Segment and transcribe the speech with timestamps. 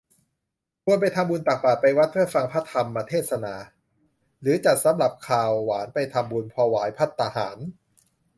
[0.83, 3.55] ควรไปทำบุญตักบาตร ไปวัดเพื่อฟังพระธรรมเทศนา
[4.41, 7.57] หรือจัดสำรับคาวหวานไปทำบุญถวายภัตตาหาร